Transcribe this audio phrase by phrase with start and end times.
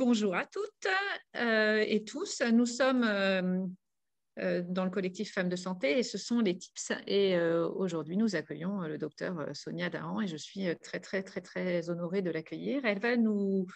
[0.00, 0.88] bonjour à toutes
[1.34, 2.40] et tous.
[2.40, 6.92] Nous sommes dans le collectif Femmes de Santé et ce sont les TIPS.
[7.06, 11.90] Et aujourd'hui, nous accueillons le docteur Sonia Dahan et je suis très, très, très, très
[11.90, 12.80] honorée de l'accueillir.
[12.86, 13.66] Elle va nous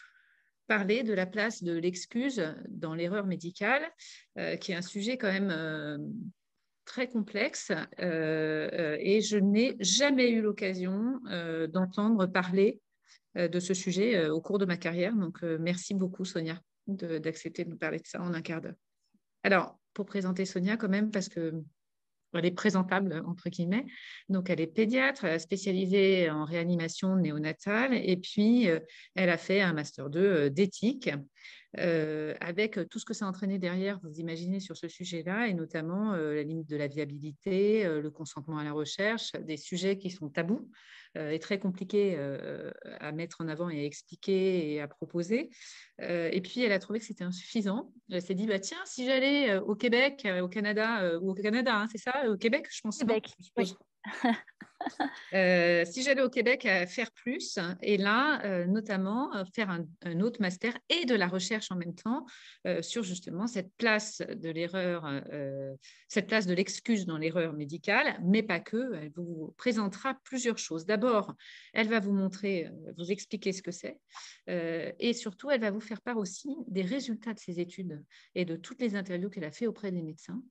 [0.67, 3.87] parler de la place de l'excuse dans l'erreur médicale,
[4.63, 6.11] qui est un sujet quand même
[6.87, 11.21] très complexe et je n'ai jamais eu l'occasion
[11.69, 12.94] d'entendre parler euh,
[13.35, 15.13] de ce sujet euh, au cours de ma carrière.
[15.43, 18.75] Euh, merci beaucoup, Sonia, d'accepter de, nous parler de ça en un quart d'heure.
[19.43, 21.53] Alors, pour présenter Sonia quand même, parce que
[22.37, 23.87] elle est présentable, entre guillemets.
[24.29, 28.69] Donc, elle est pédiatre, spécialisée en réanimation néonatale, et puis
[29.15, 31.11] elle a fait un master 2 d'éthique,
[31.77, 36.13] avec tout ce que ça a entraîné derrière, vous imaginez, sur ce sujet-là, et notamment
[36.13, 40.71] la limite de la viabilité, le consentement à la recherche, des sujets qui sont tabous
[41.17, 45.51] euh, est très compliqué euh, à mettre en avant et à expliquer et à proposer.
[46.01, 47.93] Euh, et puis, elle a trouvé que c'était insuffisant.
[48.11, 51.87] Elle s'est dit, bah, tiens, si j'allais au Québec, au Canada, ou au Canada, hein,
[51.91, 52.99] c'est ça, au Québec, je pense.
[52.99, 53.75] Québec, oui.
[55.33, 60.21] Euh, si j'allais au Québec à faire plus, et là, euh, notamment, euh, faire un,
[60.21, 62.25] autre master et de la recherche en même temps
[62.83, 65.11] sur justement cette place de l'erreur,
[66.09, 68.95] cette place de l'excuse dans l'erreur médicale, mais pas que.
[68.95, 70.87] Elle vous présentera plusieurs choses.
[70.87, 71.35] D'abord,
[71.73, 73.99] elle va vous montrer, vous expliquer ce que c'est,
[74.47, 78.03] et surtout, elle va vous faire part aussi des résultats de ses études
[78.35, 80.43] et de toutes les interviews qu'elle a fait auprès des médecins.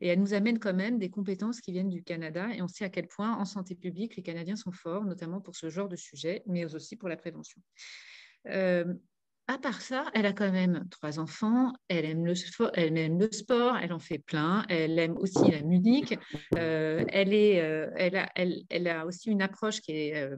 [0.00, 2.84] Et elle nous amène quand même des compétences qui viennent du Canada, et on sait
[2.84, 5.96] à quel point en santé publique, les Canadiens sont forts, notamment pour ce genre de
[5.96, 7.60] sujet, mais aussi pour la prévention.
[8.48, 8.92] Euh,
[9.48, 13.98] à part ça, elle a quand même trois enfants, elle aime le, sport, elle en
[13.98, 16.16] fait plein, elle aime aussi la musique,
[16.56, 20.30] euh, elle, euh, a, elle, elle, a, aussi une approche qui est,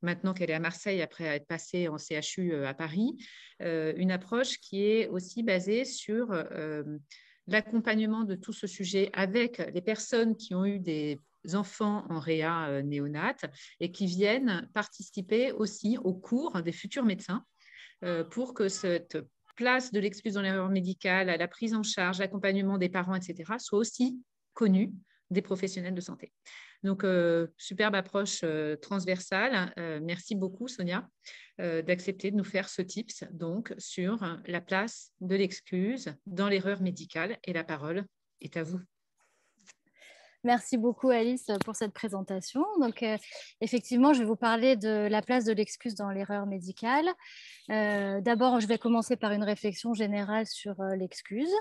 [0.00, 3.16] maintenant qu'elle est à Marseille, après être passée en CHU à Paris,
[3.60, 6.32] une approche qui est aussi basée sur
[7.48, 11.18] l'accompagnement de tout ce sujet avec les personnes qui ont eu des
[11.54, 13.44] enfants en réa euh, néonate
[13.80, 17.44] et qui viennent participer aussi au cours des futurs médecins
[18.04, 19.18] euh, pour que cette
[19.56, 23.78] place de l'excuse dans l'erreur médicale, la prise en charge, l'accompagnement des parents, etc., soit
[23.78, 24.18] aussi
[24.54, 24.92] connue
[25.30, 26.32] des professionnels de santé.
[26.82, 28.44] Donc, euh, superbe approche
[28.80, 29.72] transversale.
[30.02, 31.08] merci beaucoup, Sonia,
[31.58, 37.38] d'accepter de nous faire ce tips donc sur la place de l'excuse dans l'erreur médicale.
[37.44, 38.04] Et la parole
[38.40, 38.80] est à vous.
[40.44, 42.64] Merci beaucoup Alice pour cette présentation.
[42.80, 43.16] Donc euh,
[43.60, 47.06] effectivement, je vais vous parler de la place de l'excuse dans l'erreur médicale.
[47.70, 51.52] Euh, d'abord, je vais commencer par une réflexion générale sur euh, l'excuse.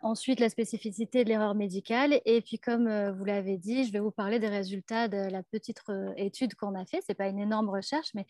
[0.00, 2.22] Ensuite, la spécificité de l'erreur médicale.
[2.24, 5.82] Et puis, comme vous l'avez dit, je vais vous parler des résultats de la petite
[6.16, 7.02] étude qu'on a fait.
[7.06, 8.26] C'est pas une énorme recherche, mais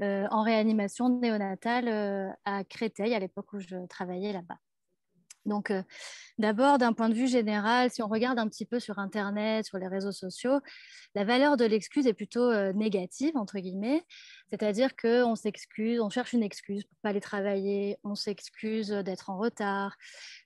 [0.00, 4.58] en réanimation néonatale à Créteil à l'époque où je travaillais là-bas.
[5.46, 5.82] Donc, euh,
[6.38, 9.78] d'abord, d'un point de vue général, si on regarde un petit peu sur Internet, sur
[9.78, 10.60] les réseaux sociaux,
[11.14, 14.02] la valeur de l'excuse est plutôt euh, négative, entre guillemets.
[14.54, 19.28] C'est-à-dire qu'on s'excuse, on cherche une excuse pour ne pas aller travailler, on s'excuse d'être
[19.28, 19.96] en retard.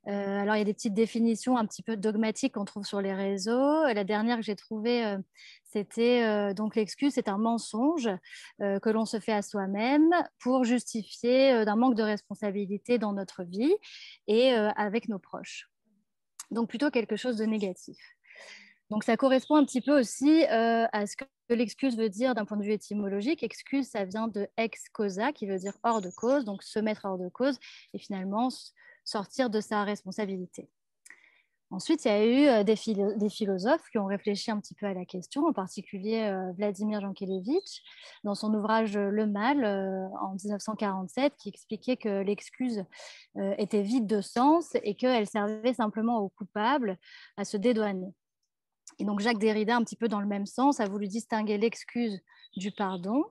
[0.07, 3.03] Euh, alors, il y a des petites définitions un petit peu dogmatiques qu'on trouve sur
[3.03, 3.85] les réseaux.
[3.85, 5.19] La dernière que j'ai trouvée,
[5.71, 8.09] c'était euh, donc l'excuse, c'est un mensonge
[8.63, 13.13] euh, que l'on se fait à soi-même pour justifier euh, d'un manque de responsabilité dans
[13.13, 13.75] notre vie
[14.27, 15.69] et avec nos proches.
[16.51, 17.99] Donc plutôt quelque chose de négatif.
[18.91, 22.57] Donc ça correspond un petit peu aussi à ce que l'excuse veut dire d'un point
[22.57, 23.43] de vue étymologique.
[23.43, 27.05] Excuse, ça vient de ex causa, qui veut dire hors de cause, donc se mettre
[27.05, 27.59] hors de cause
[27.93, 28.49] et finalement
[29.05, 30.71] sortir de sa responsabilité.
[31.71, 32.77] Ensuite, il y a eu euh, des,
[33.29, 37.83] philosophes qui ont réfléchi un petit peu à la question, en particulier euh, Vladimir Jankélévitch,
[38.25, 42.85] dans son ouvrage Le Mal euh, en 1947, qui expliquait que l'excuse
[43.59, 46.97] était vide de sens et qu'elle servait simplement aux coupables
[47.37, 48.15] à se dédouaner.
[48.99, 52.21] Et donc Jacques Derrida, un petit peu dans le même sens, a voulu distinguer l'excuse
[52.57, 53.25] du pardon.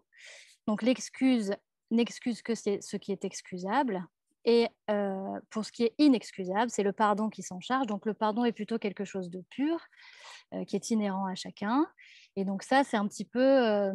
[0.65, 1.56] Donc l'excuse
[1.92, 4.06] n'excuse que ce qui est excusable,
[4.47, 7.86] et euh, pour ce qui est inexcusable, c'est le pardon qui s'en charge.
[7.86, 9.77] Donc le pardon est plutôt quelque chose de pur,
[10.53, 11.86] euh, qui est inhérent à chacun.
[12.38, 13.92] Et donc ça, c'est un petit peu euh,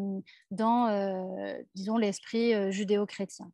[0.50, 3.50] dans, disons, l'esprit judéo-chrétien.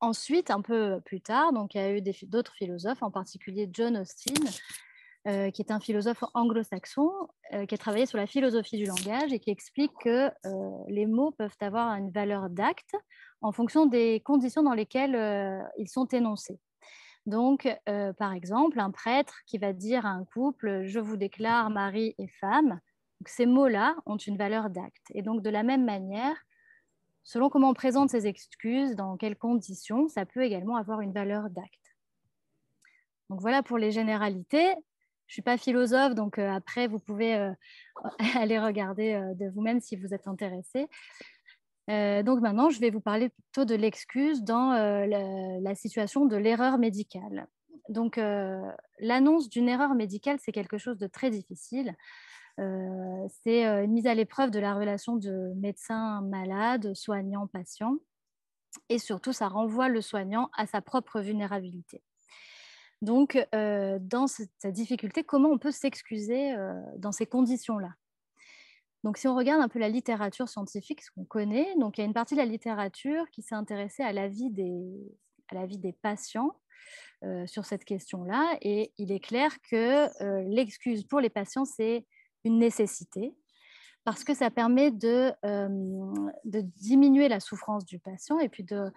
[0.00, 3.96] Ensuite, un peu plus tard, donc il y a eu d'autres philosophes, en particulier John
[3.96, 4.34] Austin,
[5.26, 7.10] qui est un philosophe anglo-saxon,
[7.68, 10.30] qui a travaillé sur la philosophie du langage et qui explique que
[10.88, 12.96] les mots peuvent avoir une valeur d'acte
[13.42, 16.58] en fonction des conditions dans lesquelles euh, ils sont énoncés.
[17.26, 21.70] Donc, euh, par exemple, un prêtre qui va dire à un couple, je vous déclare
[21.70, 22.80] mari et femme,
[23.26, 25.06] ces mots-là ont une valeur d'acte.
[25.14, 26.36] Et donc, de la même manière,
[27.22, 31.50] selon comment on présente ces excuses, dans quelles conditions, ça peut également avoir une valeur
[31.50, 31.96] d'acte.
[33.28, 34.74] Donc voilà pour les généralités.
[35.30, 37.52] Je ne suis pas philosophe, donc euh, après, vous pouvez euh,
[38.34, 40.88] aller regarder euh, de vous-même si vous êtes intéressé.
[41.88, 47.46] donc maintenant, je vais vous parler plutôt de l'excuse dans la, situation de l'erreur médicale.
[47.88, 48.20] Donc
[49.00, 51.96] l'annonce d'une erreur médicale, c'est quelque chose de très difficile.
[52.58, 57.96] c'est une mise à l'épreuve de la relation de médecin-malade, soignant-patient.
[58.88, 62.02] Et surtout, ça renvoie le soignant à sa propre vulnérabilité.
[63.02, 67.90] Donc, euh, dans cette, difficulté, comment on peut s'excuser euh, dans ces conditions-là?
[69.04, 72.04] Donc, si on regarde un peu la littérature scientifique, ce qu'on connaît, donc il y
[72.04, 76.54] a une partie de la littérature qui s'est intéressée à la vie des, patients
[77.24, 80.08] euh, sur cette question-là, et il est clair que
[80.50, 82.06] l'excuse pour les patients, c'est
[82.44, 83.34] une nécessité
[84.04, 88.90] parce que ça permet de, de diminuer la souffrance du patient et puis de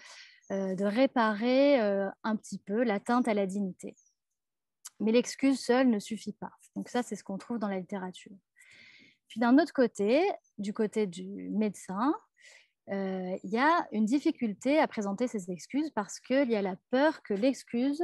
[0.75, 3.95] de réparer euh, un petit peu l'atteinte à la dignité.
[5.00, 6.51] Mais l'excuse seule ne suffit pas.
[6.75, 8.35] Donc ça, c'est ce qu'on trouve dans la littérature.
[9.27, 10.21] Puis d'un autre côté,
[10.57, 12.13] du côté du médecin,
[12.89, 16.75] euh, il y a une difficulté à présenter ces excuses parce qu'il y a la
[16.91, 18.03] peur que l'excuse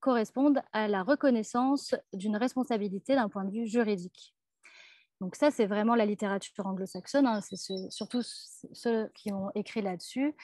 [0.00, 4.35] corresponde à la reconnaissance d'une responsabilité d'un point de vue juridique.
[5.20, 7.56] Donc ça, c'est vraiment la littérature anglo-saxonne, hein, c'est
[7.90, 10.34] surtout ceux qui ont écrit là-dessus.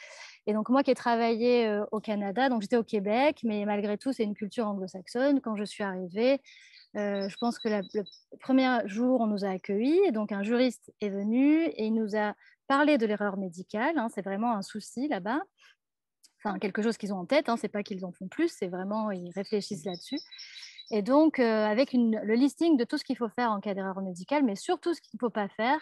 [0.47, 3.99] Et donc moi qui ai travaillé euh, au Canada, donc j'étais au Québec, mais malgré
[3.99, 5.43] tout, c'est une culture anglo-saxonne.
[5.43, 6.41] Quand je suis arrivée,
[6.97, 7.83] euh, je pense que le
[8.41, 12.17] premier jour, on nous a accueillis, et donc un juriste est venu et il nous
[12.17, 12.35] a
[12.67, 13.99] parlé de l'erreur médicale.
[13.99, 15.43] Hein, c'est vraiment un souci là-bas.
[16.43, 18.69] Enfin, quelque chose qu'ils ont en tête, hein, c'est pas qu'ils en font plus, c'est
[18.69, 20.19] vraiment, ils réfléchissent là-dessus.
[20.95, 24.03] Et donc, euh, avec le listing de tout ce qu'il faut faire en cas d'erreur
[24.03, 25.81] médicale, mais surtout ce qu'il ne faut pas faire,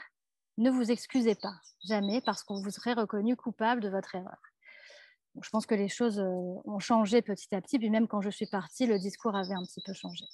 [0.57, 1.55] ne vous excusez pas,
[1.85, 4.41] jamais, parce qu'on vous serait reconnu coupable de votre erreur.
[5.43, 8.31] je pense que les choses euh, ont changé petit à petit, puis même quand je
[8.31, 10.25] suis partie, le discours avait un petit peu changé.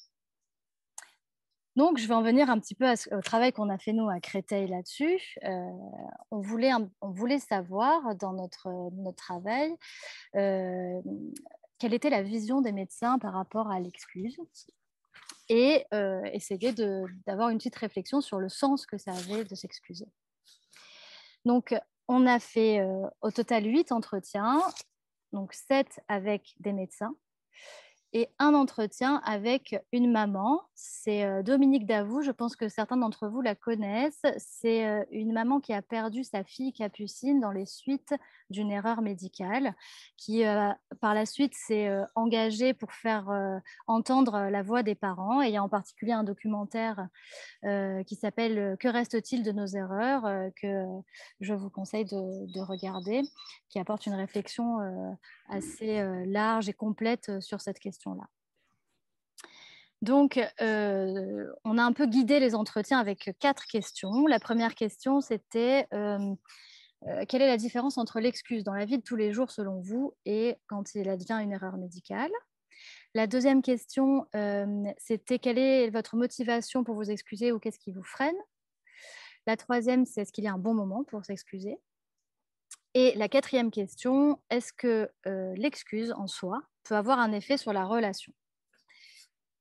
[1.74, 4.20] Donc, je vais en venir un petit peu au travail qu'on a fait nous à
[4.20, 5.20] Créteil là-dessus.
[5.44, 5.70] Euh,
[6.30, 9.74] on, voulait, on voulait savoir dans notre, notre travail
[11.78, 14.38] quelle était la vision des médecins par rapport à l'excuse
[15.48, 16.72] et euh, essayer
[17.26, 20.06] d'avoir une petite réflexion sur le sens que ça avait de s'excuser.
[21.44, 21.74] Donc,
[22.08, 24.60] on a fait euh, au total huit entretiens,
[25.32, 27.14] donc sept avec des médecins
[28.16, 30.62] et un entretien avec une maman.
[30.74, 34.24] C'est euh, Dominique Davout, je pense que certains d'entre vous la connaissent.
[34.38, 38.14] C'est euh, une maman qui a perdu sa fille Capucine dans les suites
[38.48, 39.74] d'une erreur médicale,
[40.16, 40.70] qui euh,
[41.02, 43.28] par la suite s'est engagée pour faire
[43.86, 45.42] entendre la voix des parents.
[45.42, 47.08] Et il y a en particulier un documentaire
[48.06, 50.86] qui s'appelle Que reste-t-il de nos erreurs que
[51.40, 53.22] je vous conseille de, regarder,
[53.68, 54.78] qui apporte une réflexion
[55.48, 58.05] assez large et complète sur cette question
[60.02, 64.26] Donc, euh, on a un peu guidé les entretiens avec quatre questions.
[64.26, 66.34] La première question, c'était euh,
[67.06, 69.80] euh, quelle est la différence entre l'excuse dans la vie de tous les jours selon
[69.80, 72.30] vous et quand il advient une erreur médicale?
[73.14, 74.26] La deuxième question,
[74.98, 78.36] c'était quelle est votre motivation pour vous excuser ou qu'est-ce qui vous freine?
[79.46, 81.78] La troisième, c'est est-ce qu'il y a un bon moment pour s'excuser?
[82.92, 85.10] Et la quatrième question, est-ce que
[85.56, 88.32] l'excuse en soi peut avoir un effet sur la relation.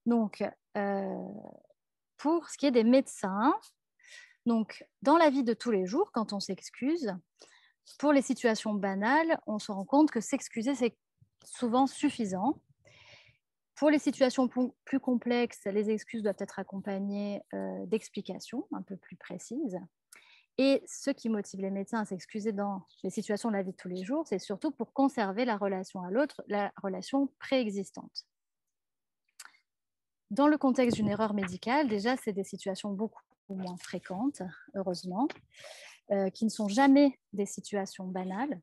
[0.06, 0.44] Donc,
[0.78, 1.28] euh,
[2.18, 3.54] pour ce qui est des médecins,
[4.46, 7.14] donc dans la vie de tous les jours, quand on s'excuse,
[8.00, 10.98] pour les situations banales, on se rend compte que s'excuser, c'est
[11.44, 12.62] souvent suffisant.
[13.76, 14.48] Pour les situations
[14.86, 19.78] plus complexes, les excuses doivent être accompagnées euh, d'explications un peu plus précises.
[20.58, 23.78] Et ce qui motive les médecins à s'excuser dans les situations de la vie de
[23.78, 28.26] tous les jours, c'est surtout pour conserver la relation à l'autre, la relation préexistante.
[30.32, 34.42] Dans le contexte d'une erreur médicale, déjà, c'est des situations beaucoup moins fréquentes,
[34.74, 35.28] heureusement,
[36.12, 38.60] euh, qui ne sont jamais des situations banales,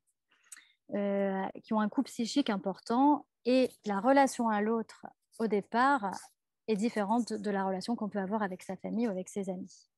[0.94, 5.06] euh, qui ont un coût psychique important et la relation à l'autre,
[5.38, 6.10] au départ,
[6.68, 9.91] est différente de la relation qu'on peut avoir avec sa famille ou avec ses amis.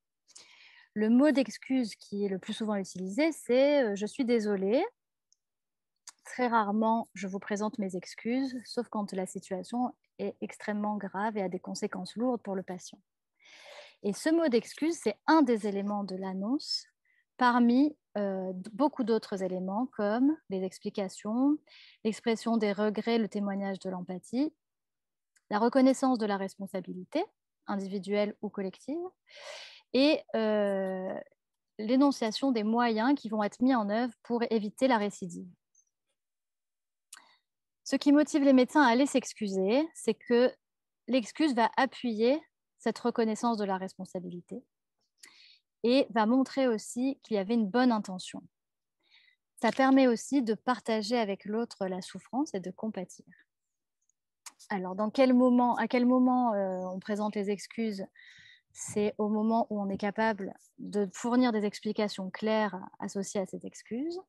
[0.95, 4.85] Le mot d'excuse qui est le plus souvent utilisé, c'est euh, je suis désolée.
[6.25, 11.43] Très rarement, je vous présente mes excuses, sauf quand la situation est extrêmement grave et
[11.43, 13.01] a des conséquences lourdes pour le patient.
[14.05, 16.87] Et ce mot d'excuse, c'est un des éléments de l'annonce
[17.37, 21.59] parmi euh, beaucoup d'autres éléments comme les explications,
[22.05, 24.55] l'expression des regrets, le témoignage de l'empathie,
[25.51, 27.25] la reconnaissance de la responsabilité
[27.67, 28.99] individuelle ou collective,
[29.95, 31.19] et euh,
[31.79, 35.49] l'énonciation des moyens qui vont être mis en œuvre pour éviter la récidive.
[37.85, 40.53] Ce qui motive les médecins à aller s'excuser, c'est que
[41.07, 42.41] l'excuse va appuyer
[42.79, 44.63] cette reconnaissance de la responsabilité
[45.83, 48.43] et va montrer aussi qu'il y avait une bonne intention.
[49.63, 53.27] Ça permet aussi de partager avec l'autre la souffrance et de compatir.
[54.71, 58.05] Alors, dans quel moment, à quel moment euh, on présente les excuses
[58.75, 63.65] C'est au moment où on est capable de fournir des explications claires associées à cette
[63.65, 64.21] excuse.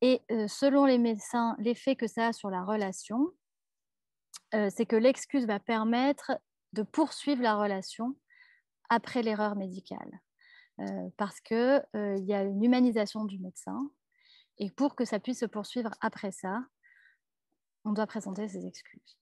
[0.00, 3.28] Et euh, selon les médecins, l'effet que ça a sur la relation,
[4.54, 6.32] euh, c'est que l'excuse va permettre
[6.72, 8.16] de poursuivre la relation
[8.88, 10.20] après l'erreur médicale.
[11.16, 13.78] parce qu'il il y a une humanisation du médecin.
[14.58, 16.64] Et pour que ça puisse se poursuivre après ça,
[17.84, 19.18] on doit présenter ses excuses.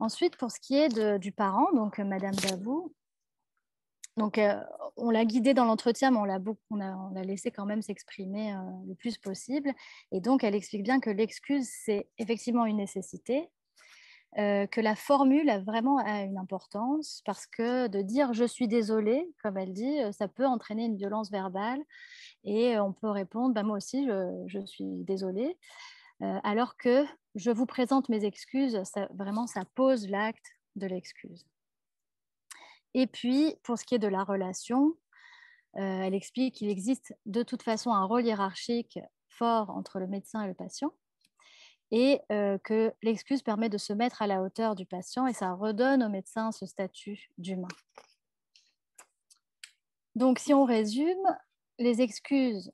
[0.00, 2.94] Ensuite, pour ce qui est du parent, donc euh, Madame Davou,
[4.18, 4.60] donc euh,
[4.96, 6.38] on l'a guidée dans l'entretien, mais on l'a,
[6.70, 6.78] on
[7.54, 9.72] quand même s'exprimer euh, le plus possible.
[10.12, 13.48] Et donc, elle explique bien que l'excuse, c'est effectivement une nécessité,
[14.36, 19.56] que la formule a vraiment une importance parce que de dire je suis désolée, comme
[19.56, 21.80] elle dit, ça peut entraîner une violence verbale
[22.44, 25.56] et on peut répondre bah, moi aussi je, suis désolée.
[26.22, 28.80] Euh, alors que je vous présente mes excuses,
[29.14, 30.46] vraiment, ça pose l'acte
[30.76, 31.46] de l'excuse.
[32.94, 34.94] Et puis, pour ce qui est de la relation,
[35.76, 40.42] euh, elle explique qu'il existe de toute façon un rôle hiérarchique fort entre le médecin
[40.42, 40.92] et le patient
[41.90, 45.52] et euh, que l'excuse permet de se mettre à la hauteur du patient et ça
[45.52, 47.68] redonne au médecin ce statut d'humain.
[50.14, 51.36] Donc, si on résume,
[51.78, 52.72] les excuses,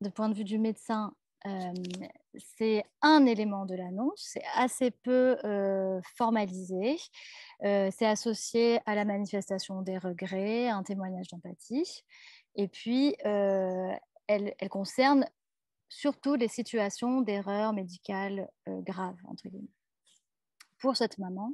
[0.00, 1.14] de point de vue du médecin,
[2.38, 5.36] c'est un élément de l'annonce, c'est assez peu
[6.14, 6.96] formalisé,
[7.60, 12.04] c'est associé à la manifestation des regrets, un témoignage d'empathie,
[12.54, 15.26] et puis elle, concerne
[15.88, 19.48] surtout les situations d'erreurs médicales graves, entre.
[20.78, 21.52] Pour cette maman,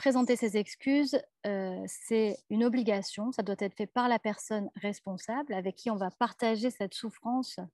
[0.00, 5.76] présenter ses excuses, c'est une obligation, ça doit être fait par la personne responsable avec
[5.76, 7.64] qui on va partager cette souffrance euh,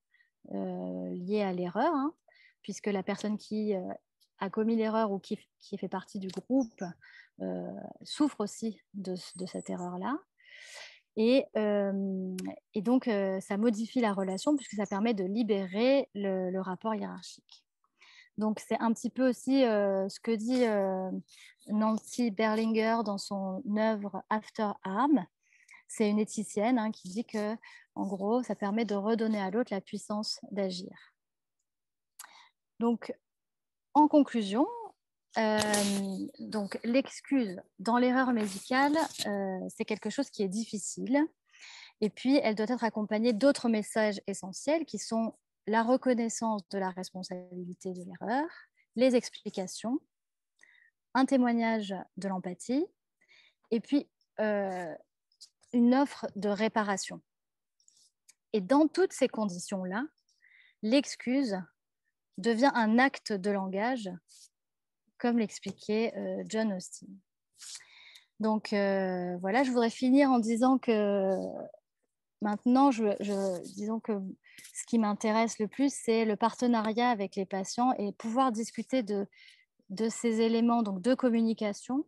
[0.51, 2.13] liées à l'erreur, hein,
[2.63, 3.81] puisque la personne qui euh,
[4.39, 5.39] a commis l'erreur ou qui,
[5.79, 6.83] fait partie du groupe
[7.41, 7.73] euh,
[8.03, 9.15] souffre aussi de,
[9.47, 10.19] cette erreur-là.
[11.17, 11.47] Et,
[12.75, 13.09] donc,
[13.41, 17.65] ça modifie la relation puisque ça permet de libérer le, rapport hiérarchique.
[18.37, 20.67] Donc, c'est un petit peu aussi ce que dit
[21.69, 25.25] Nancy Berlinger dans son œuvre After Arm.
[25.89, 27.57] C'est une éthicienne hein, qui dit que
[27.95, 30.93] en gros, ça permet de redonner à l'autre la puissance d'agir.
[32.79, 33.13] Donc,
[33.95, 34.67] en conclusion,
[35.39, 35.59] euh,
[36.85, 41.27] l'excuse dans l'erreur médicale, euh, c'est quelque chose qui est difficile.
[42.03, 45.35] Et puis, elle doit être accompagnée d'autres messages essentiels qui sont
[45.67, 48.47] la reconnaissance de la responsabilité de l'erreur,
[48.95, 49.99] les explications,
[51.15, 52.87] un témoignage de l'empathie,
[53.71, 54.09] et puis
[54.41, 54.95] euh,
[55.77, 57.21] une offre de réparation.
[58.55, 60.05] Et dans toutes ces conditions-là,
[60.83, 61.61] l'excuse
[62.39, 64.11] devient un acte de langage,
[65.19, 67.09] comme l'expliquait euh, John Austin.
[68.41, 71.37] Donc euh, voilà, je voudrais finir en disant que
[72.41, 74.13] maintenant, je, disons que
[74.73, 79.27] ce qui m'intéresse le plus, c'est le partenariat avec les patients et pouvoir discuter de,
[79.91, 82.07] de ces éléments donc de communication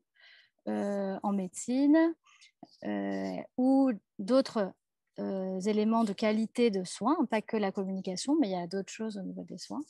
[0.68, 2.14] euh, en médecine
[3.56, 4.72] ou d'autres
[5.20, 8.92] euh, éléments de qualité de soins, pas que la communication, mais il y a d'autres
[8.92, 9.80] choses au niveau des soins.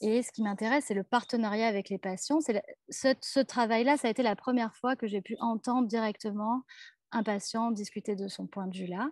[0.00, 2.40] Et ce qui m'intéresse, c'est le partenariat avec les patients.
[2.40, 6.62] Ce, ce travail-là, ça a été la première fois que j'ai pu entendre directement
[7.12, 9.10] un patient discuter de son point de vue là.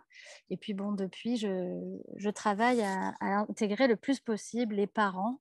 [0.48, 5.40] Et puis bon, depuis, je, travaille à, intégrer le plus possible les parents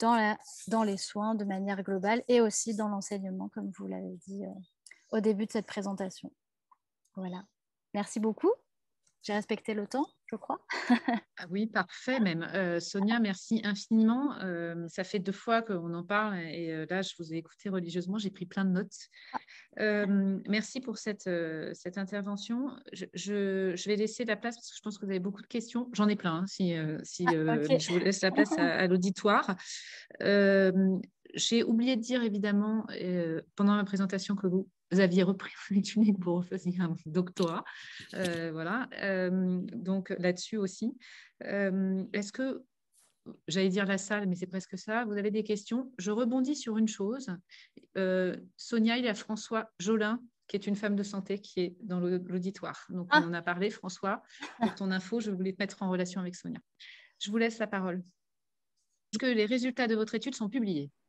[0.00, 0.38] dans, la,
[0.68, 4.48] dans les soins de manière globale et aussi dans l'enseignement, comme vous l'avez dit euh,
[5.10, 6.32] au début de cette présentation.
[7.16, 7.44] Voilà.
[7.94, 8.52] Merci beaucoup.
[9.24, 10.58] J'ai respecté le temps, je crois.
[10.90, 12.42] ah oui, parfait même.
[12.54, 14.38] Euh, Sonia, merci infiniment.
[14.42, 17.70] Euh, ça fait deux fois qu'on en parle et euh, là, je vous ai écouté
[17.70, 19.08] religieusement, j'ai pris plein de notes.
[19.32, 20.06] Ah.
[20.46, 21.30] merci pour cette,
[21.72, 22.76] cette intervention.
[22.92, 25.88] Je, vais laisser la place parce que je pense que vous avez beaucoup de questions.
[25.94, 27.32] J'en ai plein, hein, si, si ah,
[27.78, 29.56] je vous laisse la place à, à l'auditoire.
[31.34, 32.86] J'ai oublié de dire évidemment
[33.56, 37.64] pendant ma présentation que vous vous aviez repris l'étude pour faire un doctorat.
[38.14, 38.88] Euh, voilà.
[39.02, 40.96] Euh, donc là-dessus aussi.
[41.44, 42.62] Euh, est-ce que,
[43.48, 45.92] j'allais dire la salle, mais c'est presque ça, vous avez des questions?
[45.98, 47.28] Je rebondis sur une chose.
[48.56, 52.00] Sonia, il y a François Jolin qui est une femme de santé qui est dans
[52.00, 52.84] l'auditoire.
[52.90, 53.22] Donc, ah.
[53.24, 54.22] on en a parlé, François.
[54.60, 56.60] Pour ton info, je voulais te mettre en relation avec Sonia.
[57.18, 58.02] Je vous laisse la parole.
[59.10, 60.90] Est-ce que les résultats de votre étude sont publiés?
[60.90, 61.03] Euh,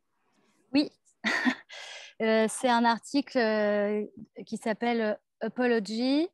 [2.19, 4.05] c'est un article euh,
[4.45, 6.27] qui s'appelle Apology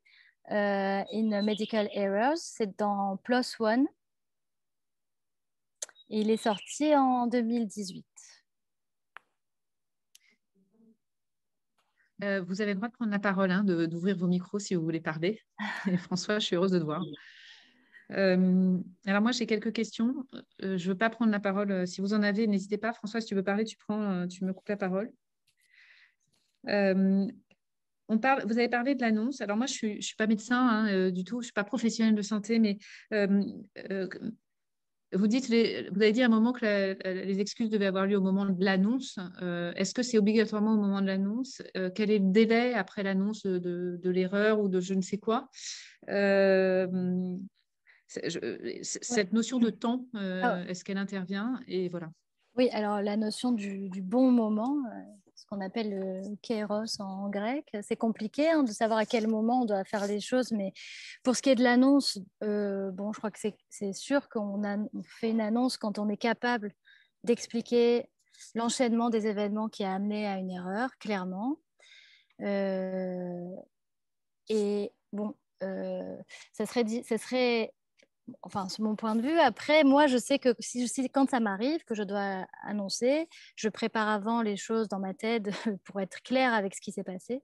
[0.51, 2.37] euh, in Medical Errors.
[2.37, 3.87] C'est dans PLOS ONE.
[6.09, 8.05] Il est sorti en 2018.
[12.23, 14.83] Euh, vous avez le droit de prendre la parole, hein, d'ouvrir vos micros si vous
[14.83, 15.41] voulez parler.
[16.03, 17.03] François, je suis heureuse de te voir.
[18.11, 20.27] Euh, alors moi, j'ai quelques questions.
[20.59, 21.87] je ne veux pas prendre la parole.
[21.87, 22.93] Si vous en avez, n'hésitez pas.
[22.93, 25.11] François, si tu veux parler, tu, prends, tu me coupes la parole
[26.65, 29.41] vous avez parlé de l'annonce.
[29.41, 31.63] Alors moi, je ne suis, pas médecin hein, euh, du tout, je ne suis pas
[31.63, 32.77] professionnelle de santé, mais
[33.13, 33.43] euh,
[33.89, 34.07] euh,
[35.13, 38.21] vous, dites vous avez dit à un moment que les excuses devaient avoir lieu au
[38.21, 39.19] moment de l'annonce.
[39.75, 41.61] Est-ce que c'est obligatoirement au moment de l'annonce?
[41.95, 45.49] Quel est le délai après l'annonce de, l'erreur ou de je ne sais quoi?
[48.07, 50.63] Cette notion de temps, ah.
[50.67, 51.59] est-ce qu'elle intervient?
[51.67, 52.09] Et voilà.
[52.57, 54.77] Oui, alors la notion du, du bon moment,
[55.41, 57.65] ce qu'on appelle le kairos en grec.
[57.81, 60.71] C'est compliqué hein, de savoir à quel moment on doit faire les choses, mais
[61.23, 64.61] pour ce qui est de l'annonce, euh, bon, je crois que c'est sûr qu'on
[65.19, 66.73] fait une annonce quand on est capable
[67.23, 68.07] d'expliquer
[68.53, 71.57] l'enchaînement des événements qui a amené à une erreur, clairement.
[72.41, 73.55] Euh,
[74.47, 75.33] et bon,
[75.63, 76.17] euh,
[76.53, 77.73] ça, serait, ça serait
[78.41, 79.39] enfin, c'est mon point de vue.
[79.39, 84.09] Après, moi, je sais que si, quand ça m'arrive, que je dois annoncer, je prépare
[84.09, 85.49] avant les choses dans ma tête
[85.85, 87.41] pour être claire avec ce qui s'est passé.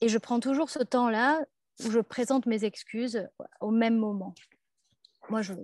[0.00, 1.40] Et je prends toujours ce temps-là
[1.84, 3.28] où je présente mes excuses
[3.60, 4.34] au même moment.
[5.30, 5.54] Moi, je,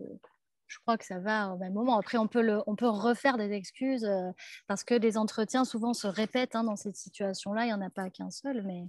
[0.82, 1.98] crois que ça va au même moment.
[1.98, 4.30] Après, on peut, on peut refaire des excuses euh,
[4.66, 7.64] parce que les entretiens souvent se répètent hein, dans cette situation-là.
[7.64, 8.84] Il n'y en a pas qu'un seul, mais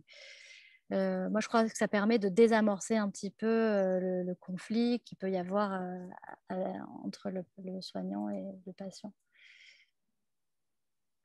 [0.91, 4.99] euh, moi, je crois que ça permet de désamorcer un petit peu euh, le, conflit
[5.01, 6.73] qu'il peut y avoir euh,
[7.03, 7.43] entre le,
[7.81, 9.13] soignant et le patient.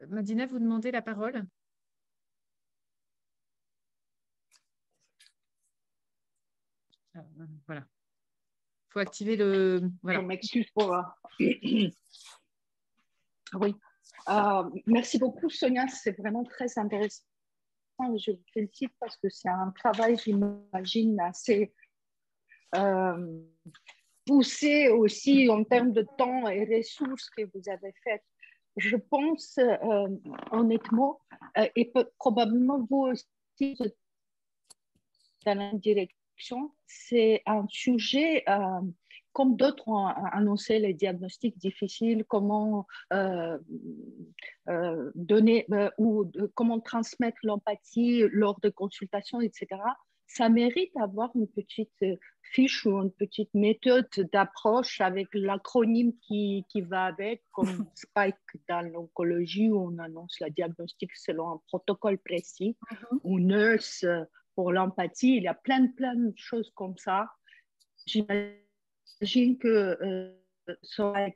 [0.08, 1.46] Madina, vous demandez la parole?
[7.66, 7.86] Voilà.
[8.88, 9.90] Il faut activer le.
[10.02, 10.20] Voilà.
[10.20, 10.94] Je m'excuse pour.
[13.54, 13.74] oui.
[14.86, 15.86] merci beaucoup, Sonia.
[15.88, 17.24] C'est vraiment très intéressant
[18.16, 21.72] je vous félicite parce que c'est un travail, j'imagine, assez
[22.74, 23.40] euh,
[24.26, 28.22] poussé aussi en termes de temps et ressources que vous avez fait.
[28.76, 30.08] Je pense euh,
[30.50, 31.20] honnêtement,
[31.58, 33.76] euh, et probablement vous aussi,
[35.46, 38.44] dans la direction, c'est un sujet
[39.34, 43.58] comme d'autres ont annoncé les diagnostics difficiles, comment euh,
[44.68, 49.66] euh, donner euh, ou comment transmettre l'empathie lors de consultations, etc.
[50.28, 52.04] Ça mérite d'avoir une petite
[52.42, 58.36] fiche ou une petite méthode d'approche avec l'acronyme qui, qui, va avec, comme SPIKE
[58.68, 63.18] dans l'oncologie où on annonce le diagnostic selon un protocole précis, mm-hmm.
[63.24, 64.06] ou NURSE
[64.54, 65.36] pour l'empathie.
[65.36, 67.28] Il y a plein, plein de choses comme ça.
[68.06, 68.63] J'imagine
[69.20, 71.30] j'imagine que euh,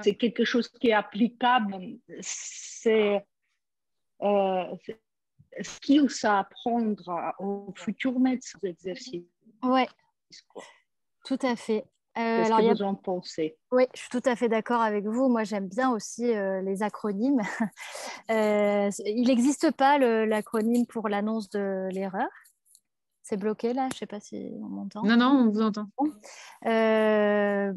[0.00, 1.76] c'est quelque chose qui est applicable.
[2.20, 3.24] C'est
[4.22, 4.64] euh,
[5.62, 9.24] skills à apprendre aux futurs médecins d'exercice.
[9.62, 9.82] Oui,
[11.24, 11.84] tout à fait.
[12.18, 13.56] Euh, Qu'est-ce que vous en pensez?
[13.70, 15.28] Oui, je suis tout à fait d'accord avec vous.
[15.28, 17.40] Moi, j'aime bien aussi euh, les acronymes.
[18.28, 22.28] il n'existe pas l'acronyme pour l'annonce de l'erreur.
[23.22, 25.02] C'est bloqué là, je ne sais pas si on m'entend.
[25.04, 25.86] Non, non, on vous entend.
[26.66, 27.72] Euh,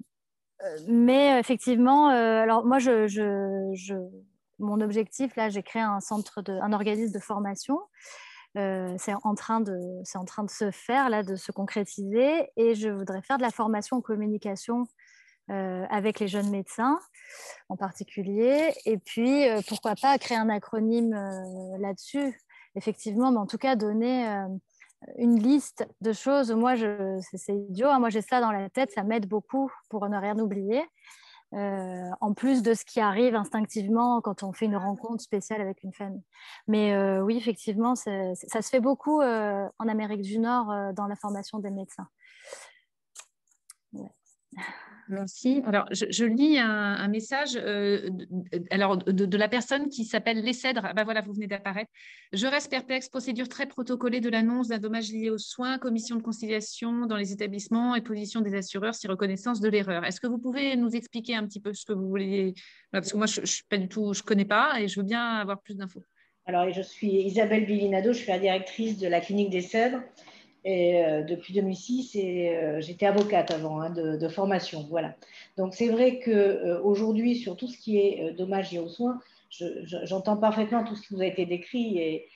[0.87, 3.95] mais effectivement, euh, alors moi, je, je,
[4.59, 7.79] mon objectif, là, j'ai créé un centre, de, un organisme de formation.
[8.57, 9.77] Euh, c'est en, train de,
[10.15, 12.49] en train de se faire, là, de se concrétiser.
[12.55, 14.85] Et je voudrais faire de la formation en communication
[15.49, 16.97] avec les jeunes médecins
[17.67, 18.73] en particulier.
[18.85, 21.13] Et puis, pourquoi pas créer un acronyme
[21.79, 22.39] là-dessus,
[22.75, 24.25] effectivement, mais en tout cas donner
[25.17, 26.51] une liste de choses.
[26.51, 26.75] Moi,
[27.21, 27.87] c'est idiot.
[27.87, 27.99] Hein.
[27.99, 28.91] Moi, j'ai ça dans la tête.
[28.91, 30.83] Ça m'aide beaucoup pour ne rien oublier.
[31.53, 35.83] Euh, en plus de ce qui arrive instinctivement quand on fait une rencontre spéciale avec
[35.83, 36.23] une famille.
[36.67, 41.15] Mais euh, oui, effectivement, ça se fait beaucoup euh, en Amérique du Nord dans la
[41.15, 42.07] formation des médecins.
[45.09, 45.61] Merci.
[45.65, 48.27] Alors, je, lis un, message euh, de,
[48.71, 50.85] alors, de, la personne qui s'appelle Les Cèdres.
[50.85, 51.91] Ah ben voilà, vous venez d'apparaître.
[52.31, 53.09] Je reste perplexe.
[53.09, 57.31] Procédure très protocolée de l'annonce d'un dommage lié aux soins, commission de conciliation dans les
[57.31, 60.05] établissements et position des assureurs si reconnaissance de l'erreur.
[60.05, 62.53] Est-ce que vous pouvez nous expliquer un petit peu ce que vous voulez
[62.91, 65.23] Parce que moi, je ne pas du tout, je connais pas et je veux bien
[65.35, 66.03] avoir plus d'infos.
[66.45, 70.01] Alors, je suis Isabelle Bilinado, je suis la directrice de la clinique des Cèdres.
[70.65, 74.85] Et euh, depuis 2006, et j'étais avocate avant hein, de, formation.
[74.89, 75.15] Voilà.
[75.57, 80.83] Donc c'est vrai qu'aujourd'hui, sur tout ce qui est dommage et aux soins, j'entends parfaitement
[80.83, 82.29] tout ce qui vous a été décrit et,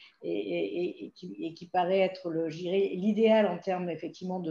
[1.15, 4.43] qui, paraît être l'idéal en termes effectivement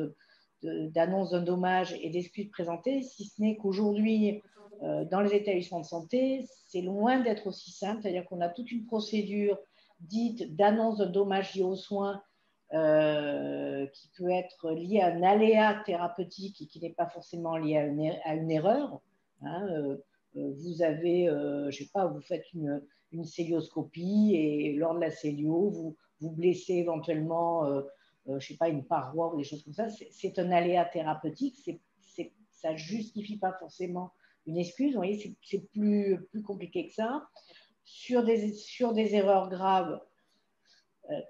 [0.62, 4.42] d'annonce d'un dommage et d'excuses présentées, si ce n'est qu'aujourd'hui,
[4.82, 8.70] euh, dans les établissements de santé, c'est loin d'être aussi simple, c'est-à-dire qu'on a toute
[8.70, 9.58] une procédure
[10.00, 12.22] dite d'annonce d'un dommage lié aux soins
[12.72, 17.76] euh, qui peut être liée à un aléa thérapeutique et qui n'est pas forcément lié
[17.76, 19.00] à une, er-, erreur.
[19.42, 19.96] Hein, euh,
[20.35, 25.11] vous avez, je ne sais pas, vous faites une, une célioscopie et lors de la
[25.11, 27.64] célio, vous, vous blessez éventuellement
[28.29, 31.57] euh, je sais pas, une paroi ou des choses comme ça, c'est un aléa thérapeutique.
[32.50, 34.12] ça ne justifie pas forcément
[34.46, 34.92] une excuse.
[34.92, 37.29] Vous voyez, c'est plus, plus compliqué que ça.
[37.85, 40.00] Sur des, sur des erreurs graves,
[41.11, 41.20] euh,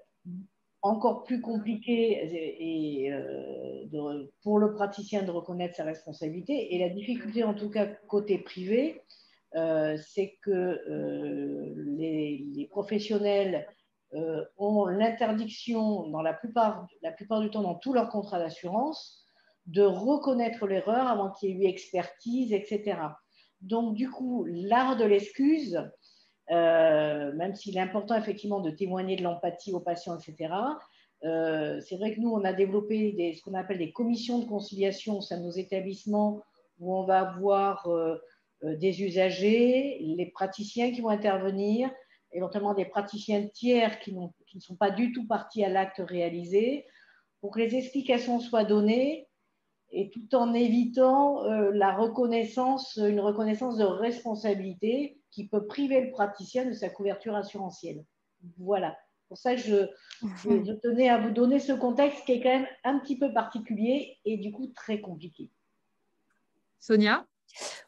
[0.87, 6.75] encore plus compliqué euh, pour le praticien de reconnaître sa responsabilité.
[6.75, 9.01] Et la difficulté, en tout cas côté privé,
[9.53, 10.79] c'est que
[11.97, 13.65] les, les, professionnels
[14.13, 19.27] euh, ont l'interdiction, dans la plupart, la plupart du temps, dans tous leurs contrats d'assurance,
[19.65, 22.99] de reconnaître l'erreur avant qu'il y ait eu expertise, etc.
[23.59, 25.91] Donc, du coup, l'art de l'excuse,
[26.51, 30.53] euh, même s'il est important effectivement de témoigner de l'empathie aux patients, etc.,
[31.23, 35.17] euh, c'est vrai que nous, on a développé ce qu'on appelle des commissions de conciliation
[35.17, 36.41] au sein de nos établissements
[36.79, 37.89] où on va avoir
[38.61, 41.89] des usagers, les praticiens qui vont intervenir,
[42.31, 46.85] éventuellement des praticiens tiers qui, ne sont pas du tout partis à l'acte réalisé,
[47.41, 49.27] pour que les explications soient données
[49.91, 56.11] et tout en évitant euh, la reconnaissance, une reconnaissance de responsabilité qui peut priver le
[56.11, 58.03] praticien de sa couverture assurantielle.
[58.57, 58.97] Voilà.
[59.27, 59.87] Pour ça, je,
[60.21, 64.17] je, tenais à vous donner ce contexte qui est quand même un petit peu particulier
[64.23, 65.51] et du coup très compliqué.
[66.79, 67.25] Sonia?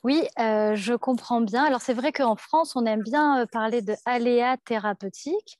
[0.04, 1.63] Oui, euh, je comprends bien.
[1.63, 5.58] Alors c'est vrai qu'en France, on aime bien euh, parler de aléas thérapeutiques.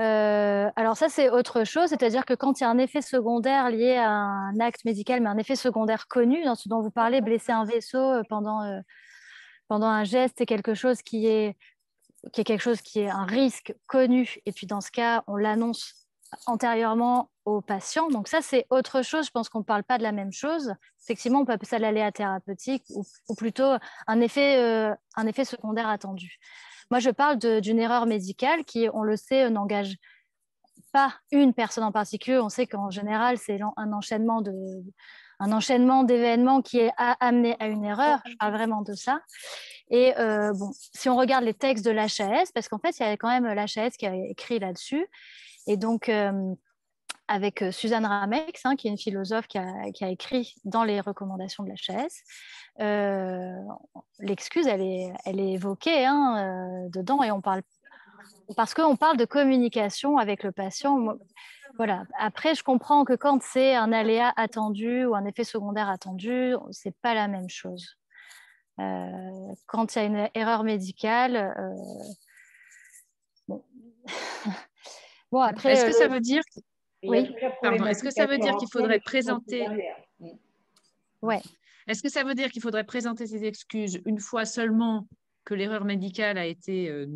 [0.00, 3.70] Euh, alors ça, c'est autre chose, c'est-à-dire que quand il y a un effet secondaire
[3.70, 7.20] lié à un acte médical, mais un effet secondaire connu, dans ce dont vous parlez,
[7.20, 8.62] blesser un vaisseau pendant,
[9.68, 11.56] pendant un geste, c'est quelque chose qui est,
[12.32, 14.38] qui est quelque chose qui est un risque connu.
[14.46, 16.08] Et puis dans ce cas, on l'annonce
[16.46, 18.08] antérieurement aux patients.
[18.08, 19.26] Donc ça, c'est autre chose.
[19.26, 20.74] Je pense qu'on ne parle pas de la même chose.
[21.02, 23.72] Effectivement, on peut appeler ça l'aléa thérapeutique ou, plutôt
[24.06, 26.38] un effet, euh, un effet secondaire attendu.
[26.90, 29.96] Moi, je parle d'une erreur médicale qui, on le sait, n'engage
[30.92, 32.38] pas une personne en particulier.
[32.38, 34.52] On sait qu'en général, c'est un enchaînement de
[35.40, 38.20] un enchaînement d'événements qui est amené à une erreur.
[38.26, 39.20] Je parle vraiment de ça.
[39.90, 43.06] Et euh, bon, si on regarde les textes de l'HAS, parce qu'en fait, il y
[43.06, 45.06] a quand même l'HAS qui a écrit là-dessus,
[45.68, 46.54] et donc, euh,
[47.28, 51.62] avec euh, Suzanne Ramex, hein, qui est une philosophe qui a, écrit dans les recommandations
[51.62, 52.22] de la chaise,
[52.80, 53.54] euh,
[54.18, 57.62] l'excuse, elle est, elle est évoquée hein, dedans et on parle
[58.56, 60.98] parce qu'on parle de communication avec le patient.
[61.78, 62.04] Voilà.
[62.18, 66.94] Après, je comprends que quand c'est un aléa attendu ou un effet secondaire attendu, c'est
[67.00, 67.96] pas la même chose.
[68.76, 71.54] quand il y a une erreur médicale,
[73.46, 73.64] bon.
[75.30, 76.42] Bon, après, est-ce que ça euh, veut dire
[77.04, 77.32] oui.
[77.86, 79.66] Est-ce que ça veut dire qu'il faudrait présenter
[81.22, 81.40] Ouais.
[81.86, 85.06] Est-ce que ça veut dire qu'il faudrait présenter ses excuses une fois seulement
[85.44, 87.06] que l'erreur médicale a été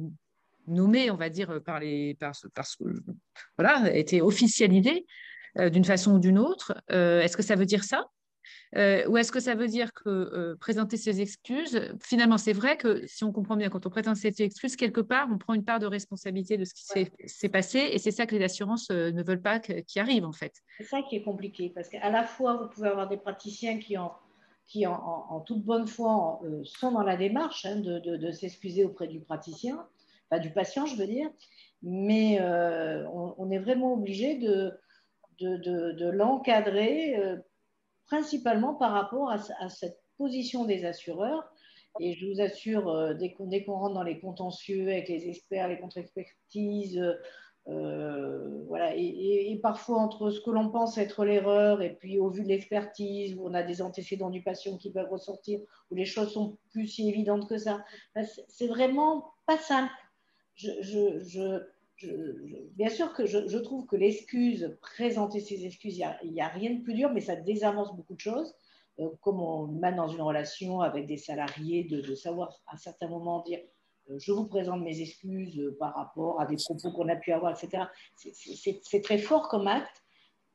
[0.69, 2.17] euh, nommée, on va dire, par les,
[2.55, 2.85] parce que
[3.57, 5.07] voilà, a été officialisée
[5.59, 6.75] euh, d'une façon ou d'une autre.
[6.89, 8.07] Est-ce que ça veut dire ça?
[8.77, 12.77] Euh, ou est-ce que ça veut dire que euh, présenter ses excuses, finalement, c'est vrai
[12.77, 15.65] que si on comprend bien, quand on présente ses excuses, quelque part, on prend une
[15.65, 16.85] part de responsabilité de ce qui
[17.27, 20.33] s'est passé, et c'est ça que les assurances euh, ne veulent pas qui arrive, en
[20.33, 20.55] fait.
[20.79, 23.99] C'est ça qui est compliqué, parce qu'à la fois, vous pouvez avoir des praticiens qui,
[23.99, 24.13] en,
[24.67, 29.87] qui en, toute bonne foi, sont dans la démarche hein, de, s'excuser auprès du praticien,
[30.33, 31.31] enfin du patient, je veux dire,
[31.83, 34.79] mais on, on, est vraiment obligé de,
[36.11, 37.17] l'encadrer
[38.07, 41.51] principalement par rapport à, cette position des assureurs.
[42.01, 45.79] Et je vous assure, euh, dès qu'on rentre dans les contentieux avec les experts, les
[45.79, 47.03] contre-expertises,
[47.69, 52.43] euh, voilà, et, parfois entre ce que l'on pense être l'erreur et puis au vu
[52.43, 56.33] de l'expertise, où on a des antécédents du patient qui peuvent ressortir, où les choses
[56.33, 59.93] sont plus si évidentes que ça, ben, c'est vraiment pas simple.
[62.75, 66.83] Bien sûr que je, trouve que l'excuse, présenter ses excuses, il n'y a, rien de
[66.83, 68.55] plus dur, mais ça désavance beaucoup de choses.
[68.99, 73.43] Euh, comme on mène dans une relation avec des salariés, de, savoir à certains moments
[73.43, 73.61] dire
[74.19, 77.85] je vous présente mes excuses par rapport à des propos qu'on a pu avoir, etc.
[78.17, 80.03] C'est très fort comme acte,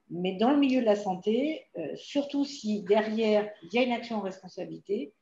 [0.09, 4.17] mais dans le milieu de la santé, surtout si derrière il y a une action
[4.17, 5.13] en responsabilité,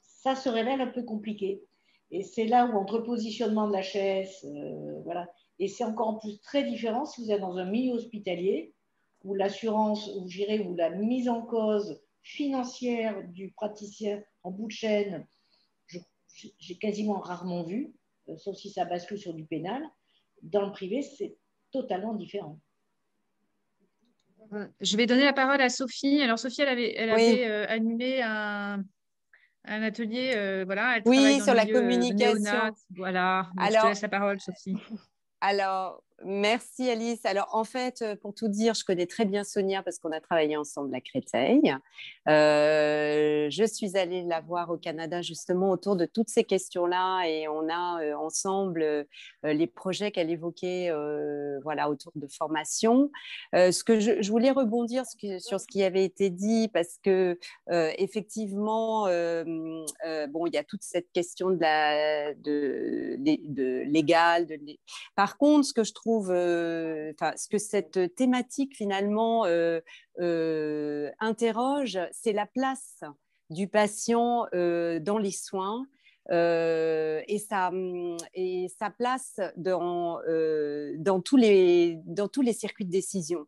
[0.00, 1.62] ça se révèle un peu compliqué.
[2.10, 4.46] Et c'est là où, entre positionnement de la chaise,
[5.04, 8.72] voilà, et c'est encore en plus très différent si vous êtes dans un milieu hospitalier
[9.24, 14.72] où l'assurance, où j'irai, où la mise en cause financière du praticien en bout de
[14.72, 15.26] chaîne,
[16.58, 17.92] j'ai quasiment rarement vu,
[18.28, 19.82] euh, sauf si ça bascule sur du pénal.
[20.42, 21.36] Dans le privé, c'est
[21.72, 22.60] totalement différent.
[24.80, 26.22] Je vais donner la parole à Sophie.
[26.22, 28.84] Alors, Sophie, elle avait, elle avait euh, animé un,
[29.68, 30.96] un atelier, euh, voilà.
[30.96, 32.72] Elle oui, sur la communication.
[32.96, 33.48] voilà.
[33.58, 34.76] Alors, je te laisse la parole, Sophie.
[35.40, 37.24] Alors, Merci Alice.
[37.24, 40.20] Alors en fait, euh, pour tout dire, je connais très bien Sonia parce qu'on a
[40.20, 41.76] travaillé ensemble à Créteil.
[42.28, 47.46] Euh, je suis allée la voir au Canada justement autour de toutes ces questions-là et
[47.46, 49.06] on a euh, ensemble
[49.44, 50.90] les projets qu'elle évoquait
[51.62, 53.10] voilà, autour de formation.
[53.52, 55.04] ce que je, voulais rebondir
[55.38, 61.10] sur ce qui avait été dit parce que effectivement, bon, il y a toute cette
[61.12, 63.38] question de la de, de.
[63.48, 64.78] De,
[65.14, 69.80] par contre, ce que je trouve euh, ce que cette thématique finalement euh,
[70.20, 73.02] euh, interroge, c'est la place
[73.50, 75.86] du patient dans les soins
[76.30, 77.70] et, sa,
[78.34, 83.46] et sa place dans, euh, dans, tous les, dans tous les circuits de décision.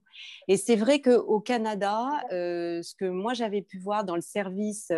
[0.49, 4.93] Et c'est vrai qu'au Canada, euh, ce que moi j'avais pu voir dans le service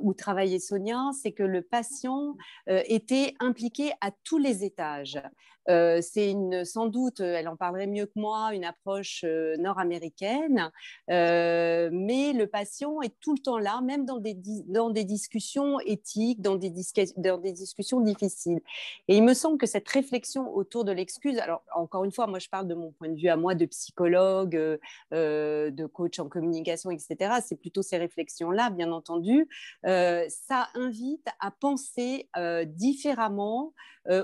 [0.00, 2.34] où travaillait Sonia, c'est que le patient
[2.66, 5.20] était impliqué à tous les étages.
[5.66, 9.22] c'est une, sans doute, elle en parlerait mieux que moi, une approche
[9.58, 10.70] nord-américaine,
[11.08, 14.34] mais le patient est tout le temps là, même dans des,
[14.66, 16.70] dans des discussions éthiques, dans des,
[17.16, 18.60] dans des discussions difficiles.
[19.08, 22.38] Et il me semble que cette réflexion autour de l'excuse, alors encore une fois, moi
[22.38, 24.78] je parle de mon point de vue à moi de psychologue, euh,
[25.12, 27.36] euh, de coach en communication, etc.
[27.44, 29.48] C'est plutôt ces réflexions-là, bien entendu.
[29.86, 32.28] Euh, ça invite à penser
[32.66, 33.72] différemment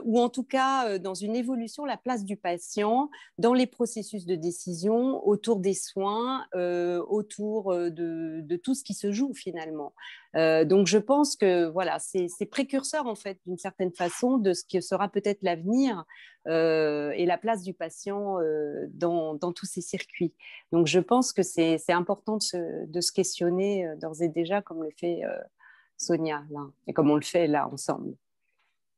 [0.05, 4.35] ou en tout cas dans une évolution la place du patient dans les processus de
[4.35, 9.92] décision autour des soins, autour de, de, tout ce qui se joue finalement.
[10.35, 14.81] donc je pense que voilà, c'est précurseur en fait d'une certaine façon de ce qui
[14.83, 16.05] sera peut-être l'avenir
[16.47, 18.38] et la place du patient
[18.92, 20.35] dans, dans, tous ces circuits.
[20.73, 24.83] Donc je pense que c'est important de se, de se questionner d'ores et déjà comme
[24.83, 25.23] le fait
[25.97, 28.14] Sonia là, et comme on le fait là ensemble.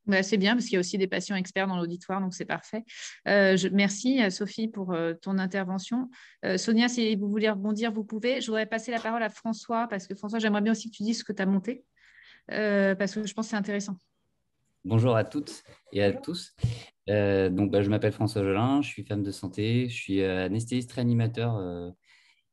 [0.07, 2.45] Bah, c'est bien parce qu'il y a aussi des patients experts dans l'auditoire, donc c'est
[2.45, 2.83] parfait.
[3.27, 6.09] Euh, merci Sophie pour euh, ton intervention.
[6.43, 8.41] Euh, Sonia, si vous voulez rebondir, vous pouvez.
[8.41, 11.03] Je voudrais passer la parole à François parce que François, j'aimerais bien aussi que tu
[11.03, 11.83] dises ce que tu as monté
[12.47, 13.97] parce que je pense que c'est intéressant.
[14.83, 16.55] Bonjour à toutes et à tous.
[17.07, 21.59] donc, bah, je m'appelle François Jolin, je suis femme de santé, je suis anesthésiste réanimateur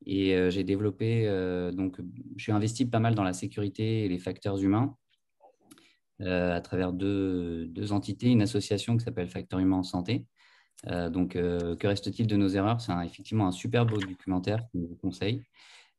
[0.06, 1.26] et j'ai développé,
[1.74, 1.98] donc
[2.38, 4.96] je suis investi pas mal dans la sécurité et les facteurs humains.
[6.22, 10.26] Euh, à travers deux, entités, une association qui s'appelle Facteur Humain en Santé.
[10.88, 12.80] Euh, donc, euh, que reste-t-il de nos erreurs?
[12.80, 15.42] C'est effectivement un super beau documentaire que je vous conseille.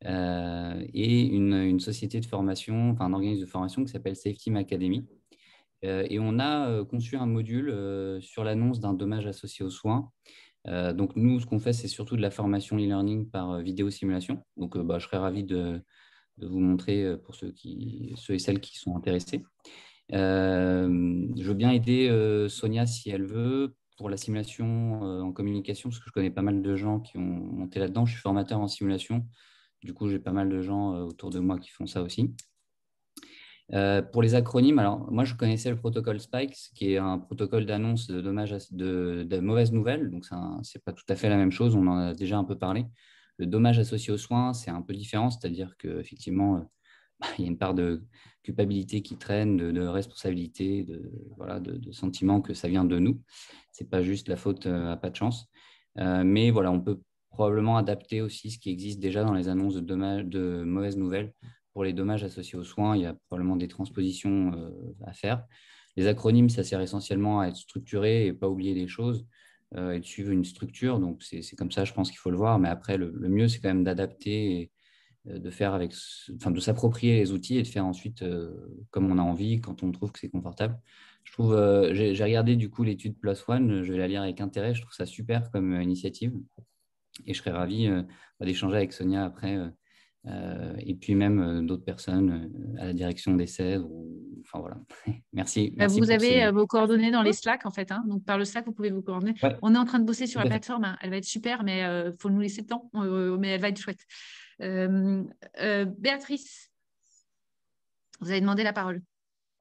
[0.05, 5.05] et une, société de formation, enfin un organisme de formation qui s'appelle Safety Academy.
[5.83, 7.73] et on a conçu un module
[8.21, 10.11] sur l'annonce d'un dommage associé aux soins.
[10.65, 14.43] donc, nous, ce qu'on fait, c'est surtout de la formation e-learning par vidéo simulation.
[14.57, 15.81] Donc, bah, je serais ravi de,
[16.37, 19.43] vous montrer pour ceux, qui, ceux et celles qui sont intéressés.
[20.11, 25.31] Euh, je veux bien aider euh, Sonia si elle veut pour la simulation euh, en
[25.31, 28.05] communication, parce que je connais pas mal de gens qui ont monté là-dedans.
[28.05, 29.25] Je suis formateur en simulation.
[29.81, 32.33] Du coup, j'ai pas mal de gens autour de moi qui font ça aussi.
[34.11, 38.07] pour les acronymes, alors moi je connaissais le protocole SPIKES, qui est un protocole d'annonce
[38.07, 40.09] de dommages de, de, mauvaises nouvelles.
[40.09, 41.75] Donc ce n'est pas tout à fait la même chose.
[41.75, 42.85] On en a déjà un peu parlé.
[43.37, 46.65] Le dommage associé aux soins, c'est un peu différent, c'est-à-dire qu'effectivement,
[47.37, 48.03] il y a une part de
[48.43, 53.21] culpabilité qui traîne, de, responsabilité, de, voilà, de, sentiment que ça vient de nous.
[53.71, 55.47] Ce n'est pas juste la faute euh, à pas de chance.
[55.99, 59.75] Euh, mais voilà, on peut probablement adapter aussi ce qui existe déjà dans les annonces
[59.75, 61.33] de, dommages, de mauvaises nouvelles.
[61.71, 64.69] Pour les dommages associés aux soins, il y a probablement des transpositions euh,
[65.05, 65.43] à faire.
[65.95, 69.25] Les acronymes, ça sert essentiellement à être structuré et pas oublier des choses
[69.75, 70.99] et de suivre une structure.
[70.99, 72.59] Donc, c'est comme ça, je pense qu'il faut le voir.
[72.59, 74.71] Mais après, le, mieux, c'est quand même d'adapter
[75.25, 75.93] de faire avec,
[76.35, 78.51] enfin, de s'approprier les outils et de faire ensuite euh,
[78.91, 80.77] comme on a envie quand on trouve que c'est confortable.
[81.23, 84.41] Je trouve, euh, j'ai regardé du coup l'étude Plus One, je vais la lire avec
[84.41, 84.73] intérêt.
[84.73, 86.33] Je trouve ça super comme initiative
[87.25, 87.89] et je serais ravi
[88.41, 89.57] d'échanger avec Sonia après
[90.79, 93.89] et puis même d'autres personnes à la direction des cèdres.
[94.41, 94.77] Enfin voilà.
[95.33, 97.91] merci, bah, vous avez vos coordonnées dans les Slack en fait.
[97.91, 98.03] Hein.
[98.07, 99.35] donc par le Slack, vous pouvez vous coordonner.
[99.61, 100.83] On est en train de bosser sur la plateforme.
[100.83, 100.97] Hein.
[101.01, 102.89] Elle va être super, mais il faut nous laisser le temps.
[103.39, 104.05] mais elle va être chouette.
[104.59, 106.71] Béatrice,
[108.19, 109.01] vous avez demandé la parole.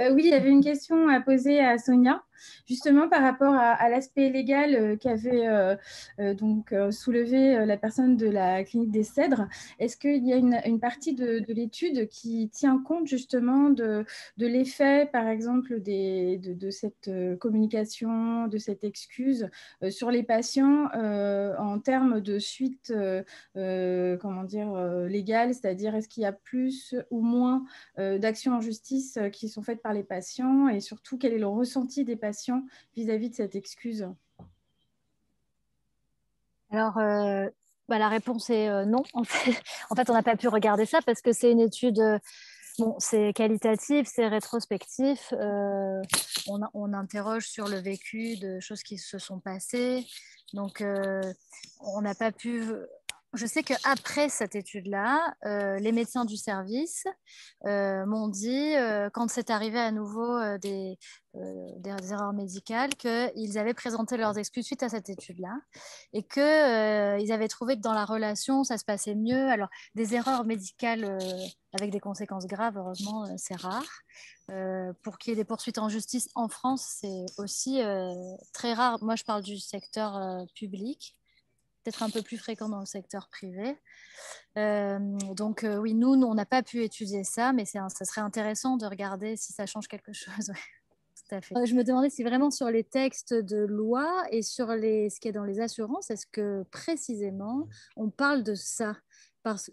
[0.01, 2.23] oui, il y avait une question à poser à Sonia
[2.67, 5.77] justement par rapport à, l'aspect légal euh, qu'avait euh,
[6.21, 9.49] euh, donc soulevé la personne de la clinique des Cèdres.
[9.79, 14.05] Est-ce qu'il y a une, partie de, l'étude qui tient compte justement de,
[14.39, 19.49] l'effet, par exemple, de, cette communication, de cette excuse
[19.91, 20.89] sur les patients
[21.59, 22.93] en termes de suite,
[23.55, 24.75] comment dire,
[25.07, 27.65] légale, c'est-à-dire est-ce qu'il y a plus ou moins
[27.99, 30.69] d'actions en justice qui sont faites par les patients?
[30.69, 32.32] Et surtout quel est le ressenti des patients
[32.97, 34.09] vis-à-vis de cette excuse
[36.71, 37.49] Alors, euh,
[37.89, 39.03] bah, la réponse est euh, non.
[39.15, 42.19] En fait, on n'a pas pu regarder ça parce que c'est une étude, euh,
[42.79, 45.33] bon, c'est qualitatif, c'est rétrospectif.
[46.49, 50.07] On, on, interroge sur le vécu de choses qui se sont passées.
[50.55, 50.85] Donc,
[51.81, 52.65] on n'a pas pu
[53.35, 57.05] je sais qu'après cette étude-là, euh, les médecins du service
[57.65, 60.99] euh, m'ont dit, euh, quand c'est arrivé à nouveau des,
[61.35, 65.57] des, erreurs médicales, qu'ils avaient présenté leurs excuses suite à cette étude-là
[66.13, 69.49] et qu'ils avaient trouvé que dans la relation, ça se passait mieux.
[69.49, 71.19] Alors, des erreurs médicales
[71.73, 74.03] avec des conséquences graves, heureusement, c'est rare.
[75.03, 77.81] pour qu'il y ait des poursuites en justice en France, c'est aussi
[78.53, 79.03] très rare.
[79.03, 81.17] Moi, je parle du secteur public
[81.83, 83.77] peut-être un peu plus fréquent dans le secteur privé.
[84.57, 84.99] Euh,
[85.35, 88.87] donc euh, oui, nous, on n'a pas pu étudier ça, mais ça serait intéressant de
[88.87, 90.53] regarder si ça change quelque chose.
[91.33, 95.29] Euh, je me demandais si vraiment sur les textes de loi et sur ce qui
[95.29, 98.97] est dans les assurances, est-ce que précisément on parle de ça?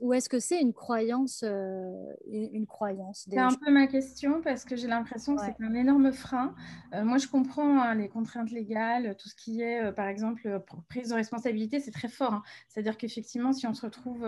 [0.01, 1.93] Ou est-ce que c'est une croyance, euh,
[2.27, 6.11] une croyance C'est un peu ma question parce que j'ai l'impression que c'est un énorme
[6.11, 6.55] frein.
[6.93, 10.59] Euh, moi, je comprends hein, les contraintes légales, tout ce qui est, euh, par exemple,
[10.89, 12.33] prise de responsabilité, c'est très fort.
[12.33, 12.43] Hein.
[12.67, 14.27] C'est-à-dire qu'effectivement, si on se retrouve,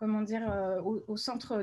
[0.00, 0.42] comment dire,
[0.84, 1.62] au, centre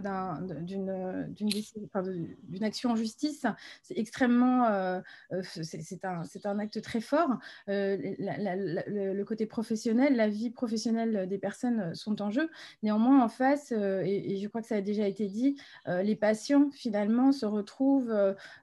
[0.62, 3.46] d'une action en justice,
[3.82, 5.02] c'est extrêmement,
[5.42, 7.40] c'est un, un, acte très fort.
[7.68, 12.50] le côté professionnel, la vie professionnelle des personnes sont en jeu.
[12.84, 16.16] Néanmoins, en face, euh, et, je crois que ça a déjà été dit, euh, les
[16.16, 18.12] patients finalement se retrouvent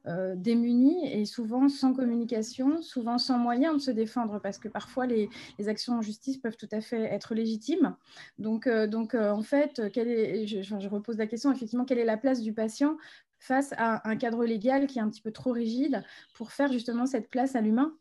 [0.06, 5.06] euh, démunis et souvent sans communication, souvent sans moyen de se défendre parce que parfois
[5.06, 5.28] les,
[5.66, 7.96] actions en justice peuvent tout à fait être légitimes.
[8.38, 12.18] Donc, donc en fait, quelle est, je, je repose la question effectivement, quelle est la
[12.18, 12.96] place du patient
[13.38, 16.02] face à un cadre légal qui est un petit peu trop rigide
[16.34, 17.94] pour faire justement cette place à l'humain?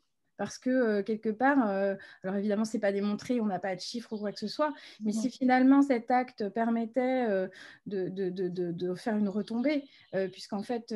[0.43, 3.73] Parce que euh, quelque part, euh, alors évidemment, ce n'est pas démontré, on n'a pas
[3.77, 7.47] de chiffres ou quoi que ce soit, mais si finalement cet acte permettait euh,
[7.85, 9.85] de, de, de, faire une retombée,
[10.33, 10.93] puisqu'en fait,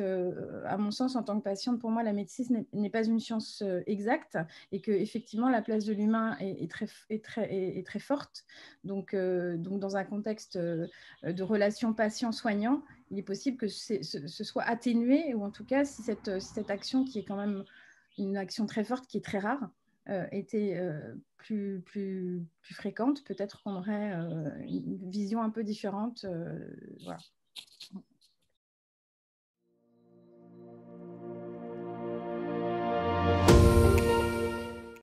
[0.66, 3.64] à mon sens, en tant que patiente, pour moi, la médecine n'est pas une science
[3.86, 4.36] exacte
[4.70, 8.44] et que effectivement, la place de l'humain est, très, est, très, est, très forte.
[8.84, 14.64] Donc, donc, dans un contexte de relation patient-soignant, il est possible que ce, ce, soit
[14.64, 17.64] atténué, ou en tout cas, si cette, si cette action qui est quand même
[18.18, 19.70] une action très forte qui est très rare
[20.08, 21.82] euh, était euh, plus,
[22.62, 26.24] fréquente, peut-être qu'on aurait euh, une vision un peu différente.
[27.04, 27.18] voilà.